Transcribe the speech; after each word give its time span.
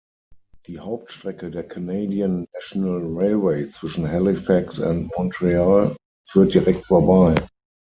Die 0.65 0.79
Hauptstrecke 0.79 1.51
der 1.51 1.67
Canadian 1.67 2.47
National 2.55 3.01
Railway 3.15 3.69
zwischen 3.69 4.09
Halifax 4.09 4.79
und 4.79 5.11
Montreal 5.15 5.95
führt 6.27 6.55
direkt 6.55 6.87
vorbei. 6.87 7.35